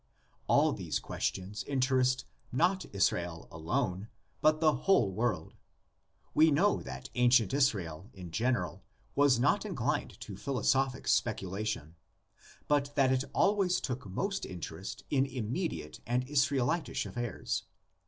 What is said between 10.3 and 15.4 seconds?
philosophic speculation, but that it always took most interest in